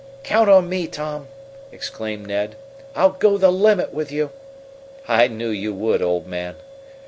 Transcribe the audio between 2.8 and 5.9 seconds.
"I'll go the limit with you!" "I knew you